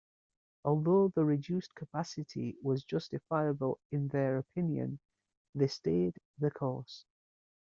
[0.65, 4.97] Although the reduced capacity was justifiable in their opinion,
[5.53, 7.05] they stayed the course.